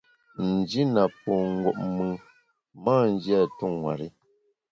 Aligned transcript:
N’ji 0.51 0.81
na 0.93 1.03
po 1.19 1.33
ngup 1.53 1.77
mùn, 1.95 2.13
m’a 2.83 2.95
nji 3.11 3.31
a 3.41 3.43
tu 3.57 3.65
nwer-i. 3.73 4.07